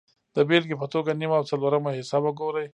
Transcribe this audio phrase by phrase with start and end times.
[0.35, 2.67] د بېلګې په توګه نیم او څلورمه حصه وګورئ